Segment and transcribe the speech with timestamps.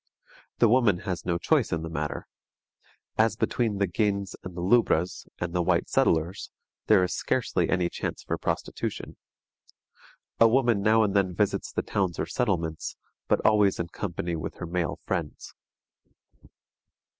[0.57, 2.25] The woman has no choice in the matter.
[3.19, 6.49] As between the "gins" and "lubbras" and the white settlers,
[6.87, 9.17] there is scarcely any chance for prostitution.
[10.39, 14.55] A woman now and then visits the towns or settlements, but always in company with
[14.55, 15.53] her male friends.